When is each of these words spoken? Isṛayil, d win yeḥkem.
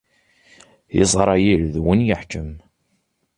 Isṛayil, 1.01 1.63
d 1.73 1.75
win 1.83 2.05
yeḥkem. 2.07 2.51